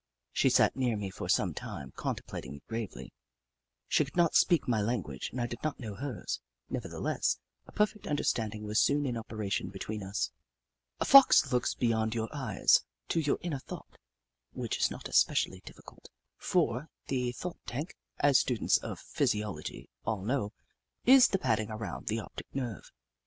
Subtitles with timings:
[0.31, 3.13] She sat near me for some time, contemplat ing me gravely,
[3.87, 6.39] She could not speak my lan guage and I did not know hers,
[6.71, 10.31] nevertheless a perfect understanding was soon in operation between us,
[10.99, 13.99] A Fox looks beyond your eyes to your inner thought,
[14.53, 20.51] which is not especially difficult, for the thought tank, as students of physiology all know,
[21.05, 22.91] is the padding around the optic nerve.